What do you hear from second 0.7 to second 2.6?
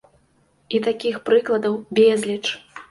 І такіх прыкладаў безліч!